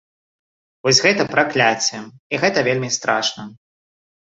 [0.87, 2.01] Вось гэта пракляцце,
[2.33, 3.49] і гэта вельмі страшна.